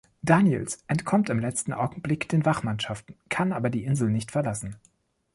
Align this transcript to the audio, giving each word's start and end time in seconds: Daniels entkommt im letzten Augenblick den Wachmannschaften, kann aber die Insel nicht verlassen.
Daniels 0.23 0.83
entkommt 0.87 1.29
im 1.29 1.37
letzten 1.37 1.73
Augenblick 1.73 2.27
den 2.27 2.43
Wachmannschaften, 2.43 3.13
kann 3.29 3.51
aber 3.53 3.69
die 3.69 3.83
Insel 3.83 4.09
nicht 4.09 4.31
verlassen. 4.31 4.77